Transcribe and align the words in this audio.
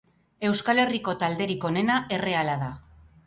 Euskal 0.47 0.81
Herriko 0.83 1.13
talderik 1.25 1.67
onena 1.71 1.99
erreala 2.17 2.57
da. 2.65 2.71